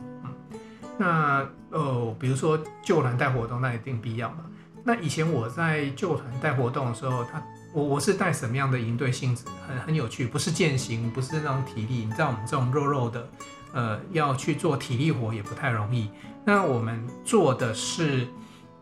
[0.98, 4.36] 那呃，比如说救团带活动，那一定必要嘛。
[4.84, 7.42] 那以前我在旧团带活动的时候，他
[7.72, 9.44] 我我是带什么样的营队性质？
[9.66, 12.04] 很很有趣，不是健行，不是那种体力。
[12.04, 13.28] 你知道我们这种肉肉的，
[13.72, 16.10] 呃，要去做体力活也不太容易。
[16.44, 18.26] 那我们做的是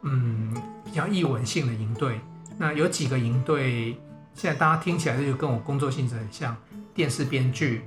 [0.02, 2.20] 嗯比较艺文性的营队。
[2.58, 3.98] 那有几个营队，
[4.34, 6.56] 现在大家听起来就跟我工作性质很像，
[6.94, 7.84] 电视编剧。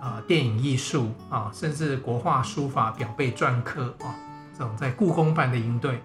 [0.00, 4.14] 啊、电影艺术啊，甚至国画、书法、表背篆刻啊，
[4.56, 6.00] 这种在故宫办的营队，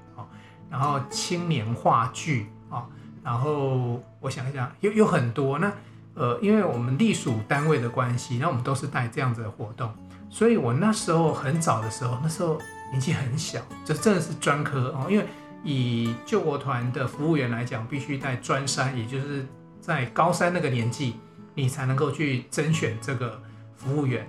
[0.73, 2.83] 然后青年话剧啊，
[3.23, 5.59] 然后我想一想，有有很多。
[5.59, 5.71] 那
[6.15, 9.93] 呃，因为我们隶属单位的关系，那我们都是带这样子的活动，
[10.31, 12.57] 所以我那时候很早的时候，那时候
[12.89, 15.05] 年纪很小，就真的是专科哦。
[15.07, 15.27] 因为
[15.63, 19.45] 以救国团的服务员来讲，必须带专三，也就是
[19.79, 21.17] 在高三那个年纪，
[21.53, 23.39] 你才能够去甄选这个。
[23.75, 24.25] 服务员，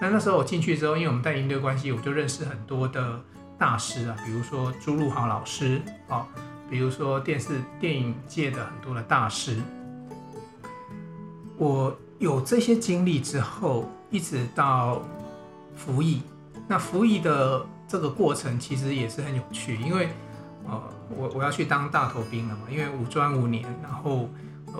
[0.00, 3.20] 那那时候我进去之后，因为我们带营队关系，我就认识很多的
[3.58, 6.26] 大师啊，比如说朱陆豪老师啊，
[6.68, 9.58] 比如说电视电影界的很多的大师。
[11.56, 15.00] 我有这些经历之后，一直到
[15.76, 16.22] 服役，
[16.66, 20.08] 那服役的这个过程其实也是很有趣，因为
[20.66, 20.82] 呃，
[21.16, 24.28] 我我要去当大头兵了嘛，因为五专五年，然后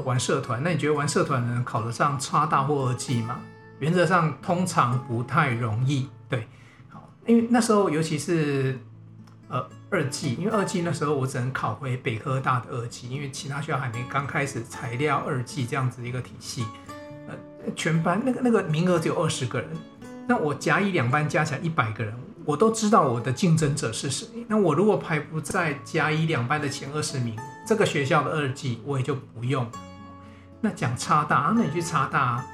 [0.05, 3.41] 玩社团，那你觉得玩社团能考得上插大或二技吗？
[3.79, 6.49] 原则上通常不太容易，对，
[7.27, 8.79] 因为那时候尤其是，
[9.49, 16.67] 呃二技，因为二技那时候我只能考回北科大的二技，因为其他学校还没刚开始材料二技这样子一个体系。
[17.29, 17.35] 呃，
[17.75, 19.71] 全班那个那个名额只有二十个人，
[20.27, 24.29] 那我甲乙两班加起来一百个人，我都知道我的竞争者是谁。
[24.47, 27.35] 那我如果排不在甲乙两班的前二十名，
[27.67, 29.67] 这个学校的二技我也就不用。
[30.61, 32.45] 那讲差大，那你去差大，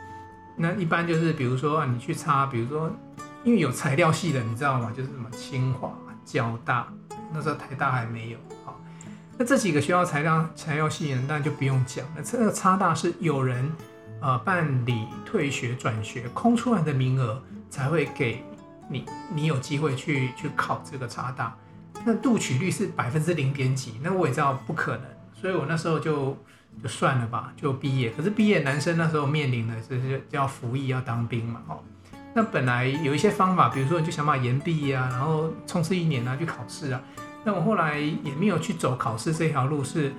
[0.57, 2.93] 那一般就是比如说，你去差，比如说
[3.45, 4.93] 因为有材料系的，你知道吗？
[4.97, 5.93] 就是什么清华、
[6.25, 6.87] 交大，
[7.33, 8.39] 那时候台大还没有。
[8.65, 8.81] 好，
[9.39, 12.05] 那这几个学校材料材料系的，那就不用讲。
[12.17, 13.71] 那这个差大是有人。
[14.23, 18.45] 呃，办理退学转学空出来的名额才会给
[18.87, 21.57] 你，你有机会去去考这个差大。
[22.05, 26.37] 那录取率是百分之零点几，那我也知道不可能，所以我那时候就
[26.83, 28.11] 就算了吧，就毕业。
[28.11, 31.83] 可是毕业男生那时候面临的就是要服役，要当兵嘛，哦。
[32.35, 37.01] 那本来有一些方法，比如说你就想办法延毕啊，然后冲刺一年啊，去考试啊。
[37.45, 40.13] 那我后来也没有去走考试这条路，是。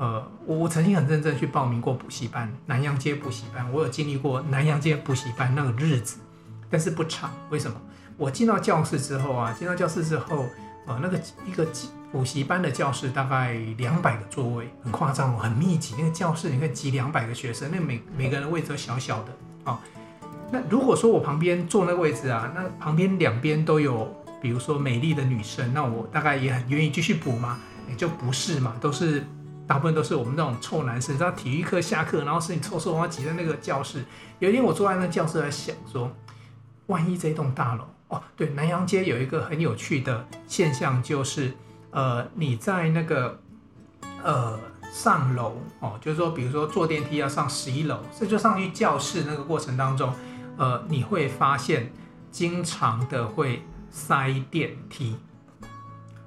[0.00, 6.20] 呃，我我曾经很认真去报名过补习班，南阳街补习班，我有经历过南阳街补习班那个日子，
[6.70, 7.32] 但是不长。
[7.50, 7.76] 为什么？
[8.16, 10.46] 我进到教室之后啊，进到教室之后，
[10.86, 11.66] 呃，那个一个
[12.12, 15.96] 补习班的教室大概两百个座位，很夸张哦，很密集。
[15.98, 19.32] 那个教室你可以挤两百个学生，那每每个人位置都小小的
[19.64, 19.80] 啊，
[20.50, 27.58] 那如果说我旁边坐那个位置啊，那旁边两边都有，比如说美丽的女生，那我大概也很愿意继续补吗？
[27.88, 29.24] 也就不是嘛，都是。
[29.66, 34.02] 大部分都是我们那种臭男生，你知道体育课下课，然后是你臭臭，然后挤在那个教室。
[34.38, 36.10] 有一天我坐在那教室，在想说，
[36.86, 41.52] 万一这栋大楼哦，对，南阳街有一个很有趣的现象，就是
[41.90, 43.38] 呃，你在那个
[44.24, 44.58] 呃
[44.90, 50.10] 上楼哦，就是说，比如说坐电梯要上十一楼，这就上去教室那个过程当中，
[50.58, 51.90] 呃，你会发现
[52.30, 55.16] 经常的会塞电梯。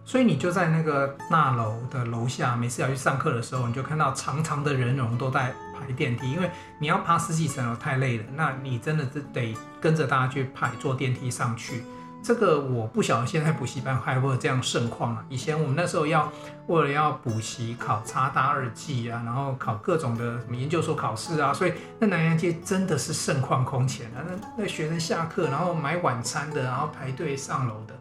[0.04, 11.84] 所以你就在那个大楼的楼下，每次要去上课的时候，你就看到长长的人龙都在排电梯，因为你要爬十几层楼太累了，那你真的是得跟着大家去排坐电梯上去。
[12.24, 15.26] 这个我不晓得现在补习班还会有这样盛况啊。
[15.28, 16.32] 以前我们那时候要
[16.68, 24.22] 为了要补习考插大二技啊，然后考各种的什么研究所考试啊，所以那南洋街真的是盛况空前啊。
[24.26, 27.96] 那那学生下课然后买晚餐的，然后排队上楼的。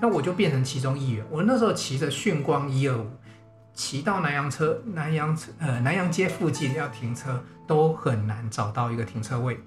[0.00, 1.24] 那我就变成其中一员。
[1.30, 3.06] 我那时候骑着迅光一二五，
[3.72, 9.58] 骑到南阳车南阳车呃南阳街附近要停车都很难找到一个停车位。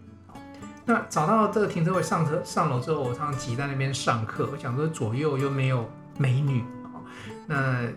[0.87, 4.47] 那找到这个停车位上车上楼之后，我常常挤在那边上课。
[4.49, 7.03] 我想说左右又没有美女啊，
[7.45, 7.91] 那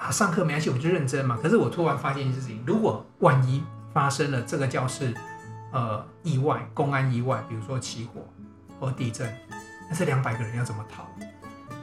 [0.00, 1.38] 那上课没关系，我就认真嘛。
[1.42, 5.12] 可是我突然发现一件事情：如果万一发生了这个教室
[5.70, 8.26] 呃意外，公安意外，比如说起火
[8.80, 9.30] 或地震，
[9.90, 11.04] 那这两百个人要怎么逃？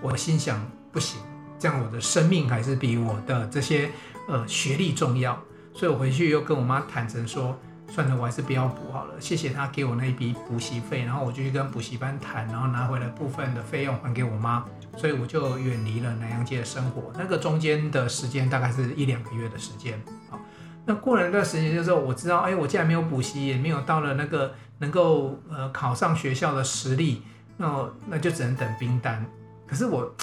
[0.01, 0.59] 我心想
[0.91, 1.21] 不行，
[1.59, 3.91] 这样我的生命还是比我的这些
[4.27, 5.39] 呃学历重要，
[5.71, 7.55] 所以我回去又跟我妈坦诚说，
[7.89, 14.65] 算了，我还是不要补好了，谢谢他给我那一笔补习费，然后我就去跟补习班谈，然后拿回了部分的费用还给我妈，
[14.98, 17.13] 所以我就远离了南洋街的生活。
[17.17, 20.02] 那个中间的时间大概是一两个月的时间。
[20.30, 20.38] 好，
[20.86, 27.21] 那过了那段时间之后，我知道，哎，我既然没有补习，也没有到了那个能够呃考上学校的实力，
[27.56, 29.26] 那那就只能等兵单。
[29.65, 30.13] 可是我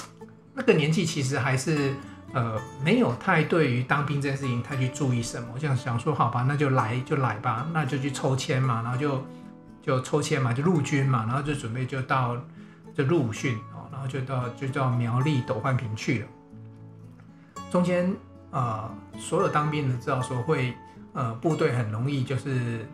[0.54, 1.94] 那个年纪其实还是
[2.32, 9.24] 呃没有太对于当兵这件事情太去注意什么，我想想说好吧，那就来就来吧，那就去抽签嘛，然后就
[9.82, 12.36] 就抽签嘛，就陆军嘛，然后就准备就到
[12.94, 16.26] 就入伍训哦，然后就到就到苗栗斗焕平去了。
[17.70, 18.14] 中间
[18.50, 20.74] 呃所有当兵的知道说会
[21.14, 22.86] 呃部队很容易就是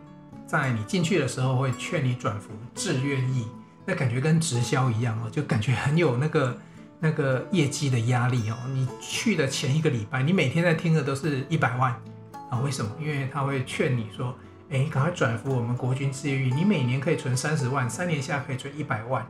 [0.47, 3.47] 在你进去的时候会劝你转服志愿役。
[3.85, 6.55] 那感觉跟直销一样哦，就感觉很有那个
[6.99, 8.57] 那个业绩的压力哦。
[8.67, 11.91] 你去的前一个礼拜，你每天在听的都是一百万
[12.49, 12.59] 啊？
[12.63, 12.91] 为什么？
[12.99, 14.35] 因为他会劝你说，
[14.69, 19.25] 哎，赶快转服我们国军志愿役，你每年可以存三十万，三年下可以存一百万。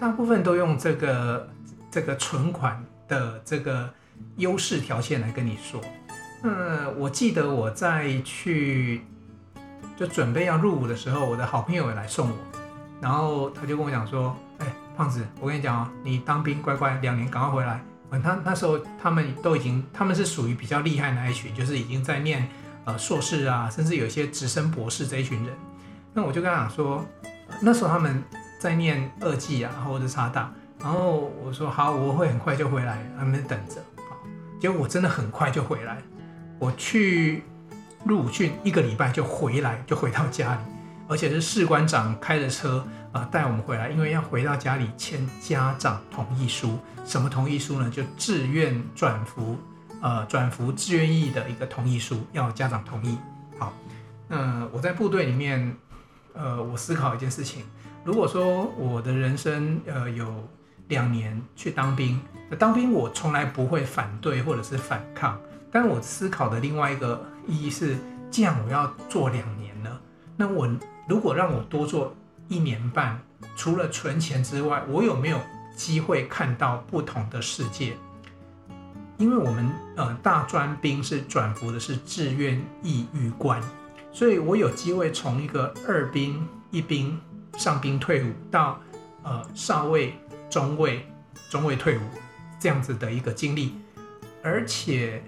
[0.00, 1.48] 大部分都用这个
[1.90, 3.92] 这个存款的这个
[4.36, 5.80] 优势条件来跟你说。
[6.44, 9.02] 嗯，我记得我在去
[9.96, 12.36] 就准备要入伍的时候，我的好朋友也来送我。
[13.00, 14.66] 然后他就跟我讲说：“哎，
[14.98, 17.80] 胖子，我跟你讲哦，你当兵乖乖两年，赶快回来。
[18.20, 22.48] 他那时候他们都已经，他们是属于比较厉害的那一群，就是已经在念
[22.84, 25.54] 呃硕士啊，甚至有些直升博士这一群人。
[26.12, 27.06] 那我就跟他讲说，
[27.60, 28.24] 那时候他们
[28.58, 30.52] 在念二技啊，或者插大。
[30.80, 33.76] 然后我说好，我会很快就回来，他们等着。
[34.60, 35.98] 结果我真的很快就回来，
[36.58, 37.44] 我去
[38.04, 40.60] 入伍训一个礼拜就回来，就回到家里。”
[41.10, 46.78] 而且是士官长开着车啊带我们回来，因为要回到家里签家长同意书。
[47.04, 47.88] 什么同意书呢？
[47.90, 49.56] 就志愿转服，
[50.02, 53.16] 呃，转服志愿役的一个同意书，要家长同意。
[53.58, 53.72] 好，
[54.28, 55.74] 那我在部队里面，
[56.34, 57.64] 呃，我思考一件事情：
[58.04, 60.46] 如果说我的人生呃有
[60.88, 62.20] 两年去当兵，
[62.58, 65.40] 当兵我从来不会反对或者是反抗，
[65.72, 67.96] 但我思考的另外一个意义是，
[68.30, 69.98] 既然我要做两年了，
[70.36, 70.68] 那我
[71.08, 72.14] 如果让我多做
[72.48, 73.20] 一年半，
[73.56, 75.40] 除了存钱之外，我有没有
[75.76, 77.96] 机会看到不同的世界，
[79.16, 83.62] 因为我们呃大专兵是转服的是志愿役预官，
[84.12, 87.20] 所以我有机会从一个二兵一兵
[87.56, 88.80] 上兵退伍到
[89.22, 90.14] 呃少尉
[90.48, 91.06] 中尉
[91.50, 92.02] 中尉退伍
[92.58, 93.74] 这样子的一个经历，
[94.42, 95.22] 而且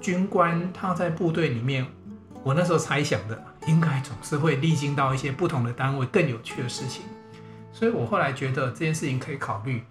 [0.00, 1.86] 军官他在部队里面，
[2.42, 7.04] 我那时候猜想的应该总是会历经到一些不同的单位更有趣的事情。
[7.72, 9.82] 所以我后来觉得这件事情可以考虑，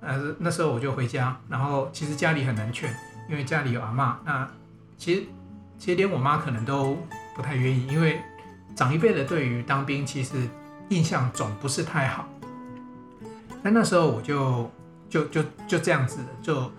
[0.00, 2.94] 呃，那时候我就回家，然后其实家里很难劝，
[3.28, 4.48] 因为家里有阿嬷，那
[4.96, 5.22] 其实
[5.78, 6.96] 其实连我妈可能都
[7.34, 8.20] 不太愿意，因为
[8.76, 10.48] 长一辈的对于当兵其实
[10.90, 12.28] 印象总不是太好。
[13.62, 14.70] 但那时候我就
[15.08, 16.70] 就就就这样子就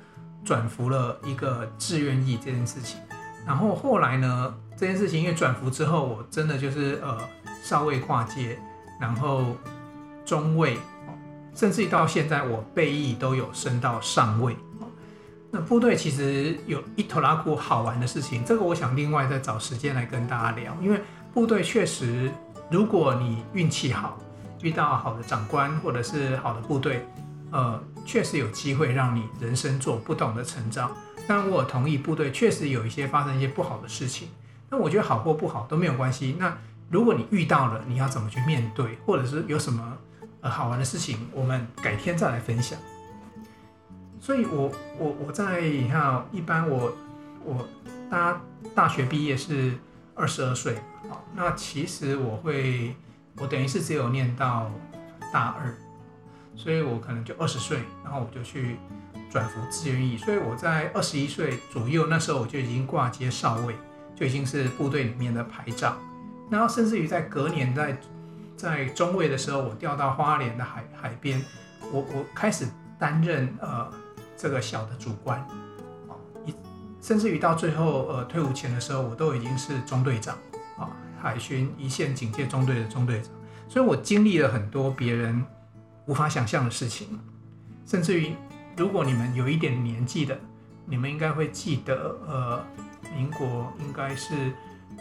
[0.45, 2.99] 转服了一个志愿役这件事情，
[3.45, 7.17] 然后后来呢，这件事情因为转服之后，我真的就是呃
[7.63, 8.57] 少尉挂阶，
[8.99, 9.55] 然后。
[10.25, 10.77] 中尉，
[11.53, 14.55] 甚至于到现在，我备役都有升到上尉。
[15.51, 20.73] 那部队其实有一头拉库好玩的事情，这个我想另外再找时间来跟大家聊。
[20.81, 21.01] 因为
[21.33, 22.31] 部队确实，
[22.71, 24.17] 如果你运气好，
[24.61, 27.05] 遇到好的长官或者是好的部队，
[27.51, 30.89] 呃，确实有机会让你人生做不同的成长。
[31.27, 34.29] 但我同意，部队确实有一些发生一些不好的事情。
[34.73, 36.35] 那我觉得好或不好都没有关系。
[36.39, 36.57] 那
[36.89, 39.95] 如果你遇到了，你要怎么去面对，或者是有什么？
[40.41, 42.79] 呃，好玩的事情，我们改天再来分享。
[44.19, 46.91] 所以我，我我在你看，一般我
[47.45, 47.67] 我
[48.09, 48.41] 大
[48.73, 49.73] 大学毕业是
[50.15, 50.75] 二十二岁，
[51.07, 52.95] 好，那其实我会，
[53.37, 54.71] 我等于是只有念到
[55.31, 55.71] 大二，
[56.55, 58.77] 所以我可能就二十岁，然后我就去
[59.29, 63.75] 转服志愿役，所以我在二十一岁左右，那时候我就已经挂阶少尉，
[64.15, 65.97] 就已经是部队里面的排长，
[66.49, 67.97] 然后甚至于在隔年在。
[68.55, 71.41] 在中尉的时候，我调到花莲的海海边，
[71.91, 72.65] 我我开始
[72.97, 73.91] 担任呃
[74.37, 75.37] 这个小的主官，
[76.07, 76.53] 啊，一
[77.01, 80.37] 甚至于到最后呃退伍前的时候，我都已经是中队长。
[80.77, 80.87] 啊，
[81.19, 83.31] 海巡一线警戒中队的中队长，
[83.67, 85.43] 所以我经历了很多别人
[86.05, 87.19] 无法想象的事情，
[87.85, 88.33] 甚至于
[88.77, 90.39] 如果你们有一点年纪的，
[90.85, 92.63] 你们应该会记得呃，
[93.15, 94.51] 民国应该是。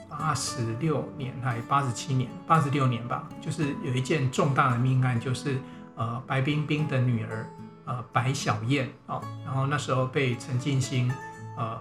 [0.08, 5.58] 八十六年还八十七年，八十六年吧，就是有一件重大的命案，就是
[5.96, 7.46] 呃白冰冰的女儿
[7.86, 11.10] 呃白小燕、哦，然后那时候被陈进兴
[11.58, 11.78] 呃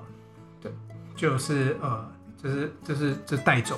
[0.61, 0.71] 对，
[1.15, 2.09] 就是呃
[2.41, 3.77] 就是就是就带走。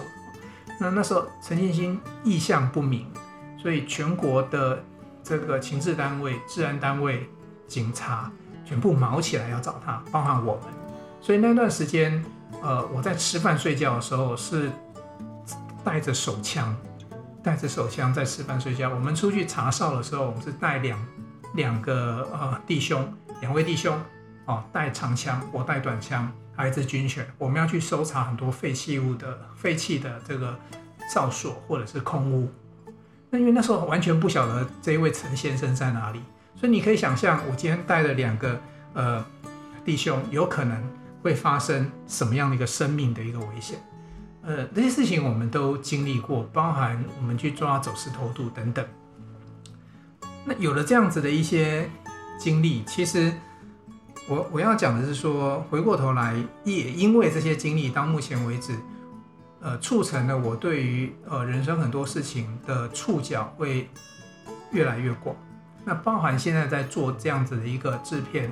[0.79, 3.07] 那那时候陈进兴意向不明，
[3.57, 4.83] 所以全国的
[5.23, 7.27] 这个情治单位、治安单位、
[7.67, 8.31] 警察
[8.65, 10.63] 全部卯起来要找他，包含我们。
[11.21, 12.23] 所以那段时间。
[12.61, 14.71] 呃，我在吃饭睡觉的时候是
[15.83, 16.75] 带着手枪，
[17.43, 18.89] 带着手枪在吃饭睡觉。
[18.89, 21.05] 我们出去查哨的时候，我们是带两
[21.55, 23.99] 两个呃弟兄，两位弟兄
[24.45, 27.25] 哦，带长枪，我带短枪，还是一支军犬。
[27.37, 30.57] 我们要去搜查很多废弃物的废弃的这个
[31.13, 32.49] 哨所或者是空屋。
[33.29, 36.21] 那因为那时候完全不晓得这一位陈先生在哪里，
[36.55, 38.57] 所以你可以想象，我今天带了两个
[38.93, 39.25] 呃
[39.83, 40.81] 弟兄，有可能。
[41.23, 43.79] 会发生什么样的一个生命的一个危险？
[44.41, 48.85] 呃，这些事情我们都经历过，包含我们去抓走私偷渡等等。
[50.43, 51.89] 那有了这样子的一些
[52.37, 53.31] 经历，其实
[54.27, 58.75] 我我要讲的是说，回过头来，也因为这些经历，到目前为止，
[59.61, 63.89] 呃，促成了我对于呃人生很多事情的触角会
[64.73, 65.33] 越来越广。
[65.85, 68.51] 那包含现在在做这样子的一个制片，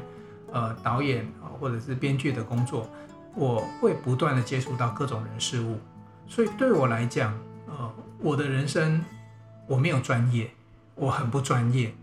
[0.54, 1.30] 呃，导演。
[1.62, 2.90] 或者是编剧的工作，
[3.36, 5.78] 我会不断的接触到各种人事物，
[6.28, 7.32] 所以对我来讲，
[7.68, 9.06] 呃，我的人生
[9.68, 10.50] 我没有专业，
[10.96, 11.94] 我很不专业，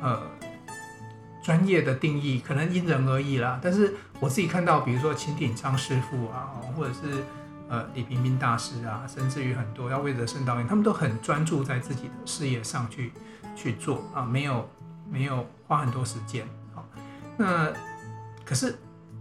[0.00, 0.20] 呃，
[1.42, 3.60] 专业的定义可能因人而异啦。
[3.62, 7.22] 但是我自己看到，比如说秦鼎昌师傅啊，或者是
[7.68, 13.12] 呃李屏宾大师啊，甚至于很多要为德圣导演，他们都很专注在自己的事业上去
[13.54, 14.68] 去做啊，没有
[15.08, 16.44] 没有花很多时间。
[16.74, 16.84] 好，
[17.36, 17.70] 那
[18.44, 18.74] 可是。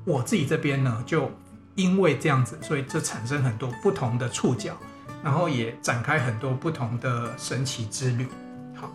[0.06, 1.32] 我自己这边呢，就
[1.76, 4.76] 因为这样子，所以就产生很多不同的触角。
[5.24, 8.28] 然后也展开很多不同的神奇之旅。
[8.76, 8.92] 好，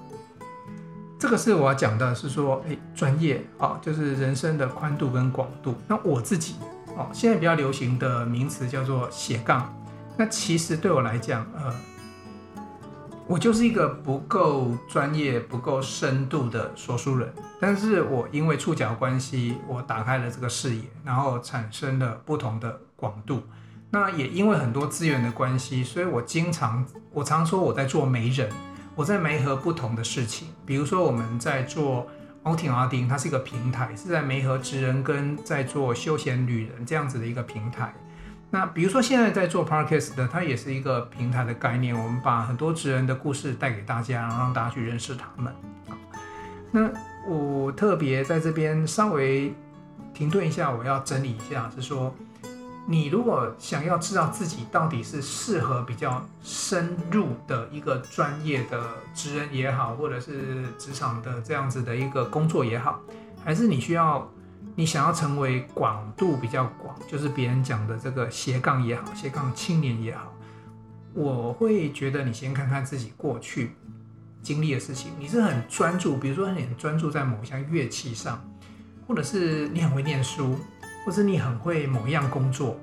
[1.20, 5.76] 这个是我要讲的，是说，哎，专业啊，就是人生的宽度跟广度。
[5.86, 6.56] 那我自己
[6.96, 9.72] 哦，现在比较流行的名词叫做斜杠。
[10.16, 11.72] 那其实对我来讲，呃。
[13.28, 23.42] 我就是一个不够专业、不够深度的说书人，但是我因为触角关系，我打开了这个视野，然后产生了不同的广度。
[23.90, 28.48] 那也因为很多资源的关系，所以我经常，我常说我在做媒人，
[28.94, 30.48] 我在媒合不同的事情。
[30.64, 32.06] 比如说我们在做
[32.44, 37.92] 欧廷阿丁，它是一个平台，是在媒合职人跟在做休闲旅人这样子的一个平台。
[38.48, 41.94] 那比如说现在在做 Podcast 的，它也是一个平台的概念。
[41.94, 45.52] 我们把很多职人的故事带给大家，然后让大家去认识他们。
[46.70, 46.88] 那
[47.28, 49.52] 我特别在这边稍微
[50.14, 52.14] 停顿一下，我要整理一下，是说，
[52.86, 58.80] 你如果想要知道自己到底是适合比较深入的一个专业的
[59.12, 63.00] 职人也好，或者是职场的这样子的一个工作也好，
[63.44, 64.30] 还是你需要。
[64.78, 70.30] 你想要成为广度比较广，就是别人讲的这个斜杠也好，斜杠青年也好，
[71.14, 73.72] 我会觉得你先看看自己过去
[74.42, 75.12] 经历的事情。
[75.18, 78.38] 你是很专注，比如说你很专注在某一项乐器上，
[79.08, 80.56] 或者是你很会念书，
[81.06, 82.78] 或者是你很会某一样工作，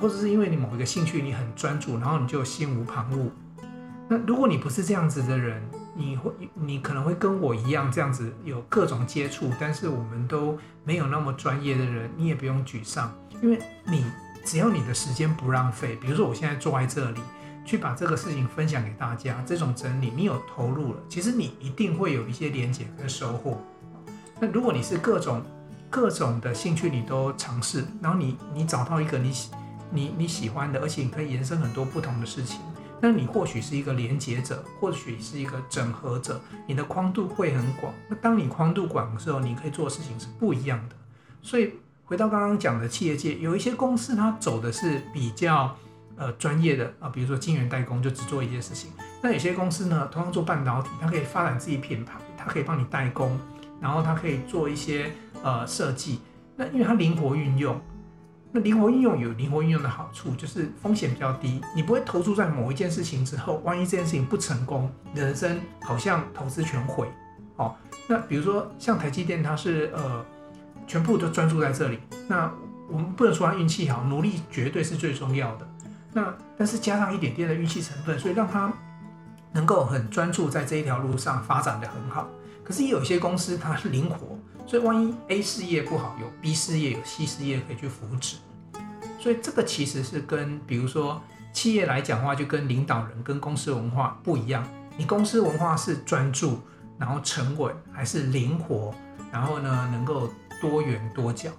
[0.00, 3.28] 或者是因为你某一个兴趣你很专注，然后你就心无旁骛。
[4.08, 5.62] 那如果你不是这样子的人，
[5.94, 14.04] 你会，你可能会跟我一样这样子有各种接触，但是我们都没有那么专业的人，你也不用沮丧，因为你
[14.44, 17.20] 只要你的时间不浪费，比如说我现在坐在这里，
[17.64, 23.60] 去把这个事情分享给大家，这种整理你有投入了，其实你一定会有一些连结跟收获。
[24.40, 25.40] 那如果你是各种
[25.88, 29.50] 各种的兴趣你都尝试，然后你你找到一个你喜
[29.90, 32.58] 你你喜欢的，而且你可以延伸很多不同的事情。
[33.06, 37.92] 那你或许是一个连接者，或许是一个整合者，你的宽度会很广。
[38.08, 40.96] 那当你宽度广的时候，你可以做的事情是不一样的。
[41.42, 41.74] 所以
[42.06, 45.76] 回到刚刚讲的企业界，有一些公司它走的是比较
[46.16, 48.90] 呃专业的啊，比如说晶圆代工就只做一件事情。
[49.22, 53.38] 那有些公司呢，同样做半导体，它可以发展自己品牌，它可以帮你代工，
[53.82, 56.20] 然后它可以做一些呃设计。
[56.56, 57.78] 那因为它灵活运用。
[58.56, 67.08] 那灵活运用有灵活运用的好处，就是风险比较低，你不会投注在某一件事情之后，万一这件事情不成功，人生好像投资全毁。
[67.56, 67.74] 哦，
[68.06, 70.24] 那比如说像台积电，它是呃
[70.86, 71.98] 全部都专注在这里，
[72.28, 72.48] 那
[72.88, 75.66] 我们不能说它运气好，努力绝对是最重要的。
[76.12, 78.72] 那但是加上一点点的运气成分，所以让它
[79.50, 82.28] 能够很专注在这一条路上发展得很好。
[82.62, 84.38] 可是也有一些公司它是灵活。
[84.66, 88.36] 所以，万一 A 事业不好，有 B 事业，有 C 事业可以去扶持。
[89.20, 94.66] 所以，这个其实是跟，比如说企业来讲的话，就跟领导人跟公司文化不一样。
[94.96, 96.58] 你公司文化是专注，
[96.98, 98.94] 然后沉稳，还是灵活？
[99.30, 101.50] 然后呢，能够多元多角？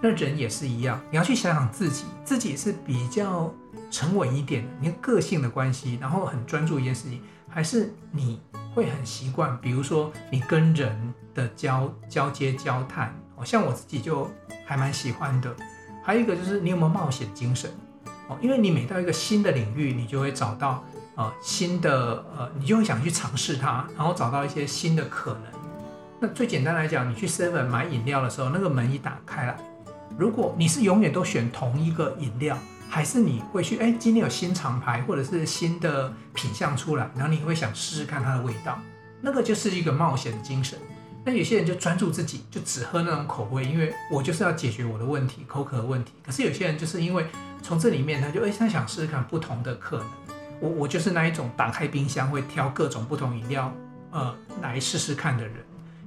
[0.00, 3.52] 那人也是一样，你要去想想自己，自己是比较
[3.90, 8.40] 沉稳一点，你个性的关系，然后很专注一件事情，还是你？
[8.74, 14.30] 会很习惯，比如说你跟人的交交接交谈，哦，像我自己就
[14.64, 15.54] 还蛮喜欢的。
[16.02, 17.70] 还有一个就是你有没有冒险精神？
[18.28, 20.84] 哦，因为你每到一个新的领域，你就会找到
[21.16, 25.42] 呃新的呃，你就会想去尝试它，然后找到一些新的可能。
[26.20, 29.56] 那最简单来讲，你去 Seven 买饮料的时候，那个门一打开来，
[30.16, 32.56] 如果你是永远都选同一个饮料。
[32.86, 38.78] 还是你会去哎，今天有新厂牌或者是新的品相出来，然后你会想试试看它的味道，
[39.20, 40.78] 那个就是一个冒险精神。
[41.24, 46.12] 那有些人就专注自己，就只喝那种口味，因为我就是要解决我的问题，口渴的问题。
[46.24, 47.26] 可是有些人就是因为
[47.62, 50.06] 从这里面，他就哎，他想试试看不同的可能。
[50.60, 53.72] 我我就是那一种打开冰箱会挑各种不同饮料，
[54.10, 55.54] 呃，来试试看的人，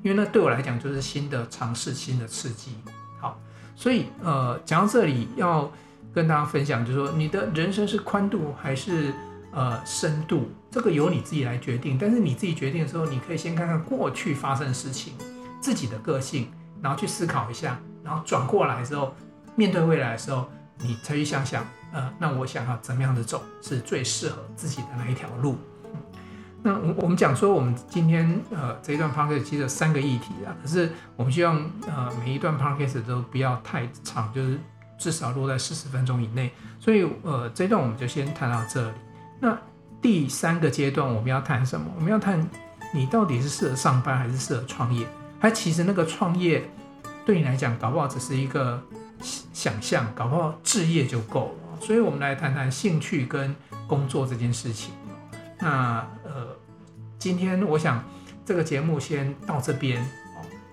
[0.04, 2.72] 因为那对我来讲就是新的尝试，新的刺激。
[3.20, 3.40] 好，
[3.76, 5.72] 所以呃，讲到这里要。
[6.14, 9.14] 跟大家分享，就是说你的人生是宽度还是
[9.58, 11.98] 呃深度，这个由你自己来决定。
[12.00, 15.14] 但是你自己决定的时候，你可以先看看过去发生的事情，
[15.60, 19.16] 自己的个性，然后去思考一下，然后转过来之后，
[19.56, 20.48] 面对未来的时候，
[20.78, 25.58] 你才去想想，呃，那我想要怎么样的走是最适合自己的那一条路。
[26.62, 34.60] 那我我们讲说，我们今天呃这一段 podcast 其实有三个议题啊，可是我们希望呃每一段 podcast 都不要太长，就是。
[35.00, 38.98] 至少落在四十分钟以内，所以呃，这一段我们就先谈到这里。
[39.40, 39.58] 那
[40.02, 41.92] 第三个阶段我们要谈什么？
[41.96, 42.48] 我们要谈
[42.94, 45.06] 你到底是适合上班还是适合创业？
[45.40, 46.70] 还其实那个创业
[47.26, 48.82] 对你来讲，搞不好只是一个
[49.54, 51.80] 想象，搞不好置业就够了。
[51.80, 53.56] 所以我们来谈谈兴趣跟
[53.88, 54.94] 工作这件事情。
[55.60, 56.56] 那呃，
[57.20, 58.04] 今天我想
[58.46, 60.04] 这个节目先到这边。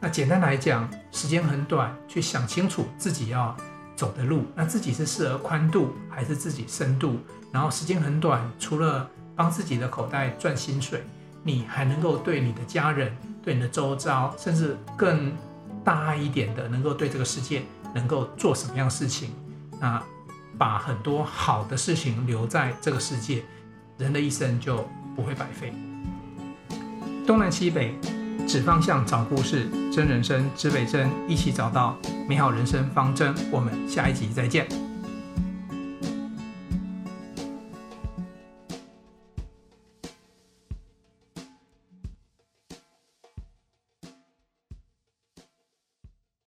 [0.00, 3.56] 那简单来讲，时间很短，去想清楚自己要
[3.96, 7.18] 走的路，那自己是适合宽度还是自己深度？
[7.54, 11.04] 然后时间很短，除了帮自己的口袋赚薪水，
[11.44, 15.32] 你还能够对你的家人、对你的周遭，甚至更
[15.84, 17.62] 大一点的，能够对这个世界
[17.94, 19.30] 能够做什么样的事情？
[19.80, 20.02] 那
[20.58, 23.44] 把很多好的事情留在这个世界，
[23.98, 24.84] 人的一生就
[25.14, 25.72] 不会白费。
[27.24, 27.96] 东南西北。
[28.46, 31.96] 指方向，找故事，真人生，指北针，一起找到
[32.28, 33.34] 美好人生方针。
[33.50, 34.68] 我们下一集再见。